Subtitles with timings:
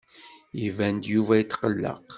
[0.65, 2.01] Iban-d Yuba yettqelleq.